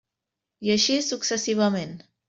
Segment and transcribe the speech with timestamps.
[0.69, 1.97] I així successivament.